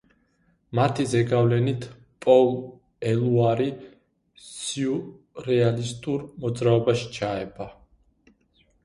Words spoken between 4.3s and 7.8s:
სიურრეალისტურ მოძრაობაში ჩაება.